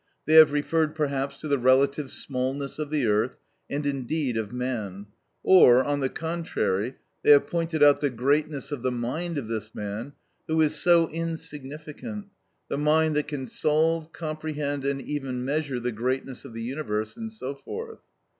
They 0.25 0.33
have 0.33 0.51
referred 0.51 0.95
perhaps 0.95 1.37
to 1.41 1.47
the 1.47 1.59
relative 1.59 2.09
smallness 2.09 2.79
of 2.79 2.89
the 2.89 3.05
earth, 3.05 3.37
and 3.69 3.85
indeed 3.85 4.35
of 4.35 4.51
man; 4.51 5.05
or, 5.43 5.83
on 5.83 5.99
the 5.99 6.09
contrary, 6.09 6.95
they 7.21 7.29
have 7.29 7.45
pointed 7.45 7.83
out 7.83 8.01
the 8.01 8.09
greatness 8.09 8.71
of 8.71 8.81
the 8.81 8.89
mind 8.89 9.37
of 9.37 9.47
this 9.47 9.75
man 9.75 10.13
who 10.47 10.59
is 10.59 10.73
so 10.73 11.07
insignificant—the 11.09 12.77
mind 12.79 13.15
that 13.15 13.27
can 13.27 13.45
solve, 13.45 14.11
comprehend, 14.11 14.85
and 14.85 15.03
even 15.03 15.45
measure 15.45 15.79
the 15.79 15.91
greatness 15.91 16.45
of 16.45 16.55
the 16.55 16.63
universe, 16.63 17.15
and 17.15 17.31
so 17.31 17.53
forth. 17.53 17.99